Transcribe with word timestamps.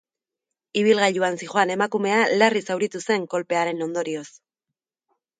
Ibilgailuan 0.79 1.35
zihoan 1.43 1.73
emakumea 1.73 2.21
larri 2.41 2.61
zauritu 2.75 3.01
zen, 3.11 3.27
kolpearen 3.35 3.85
ondorioz. 3.87 4.25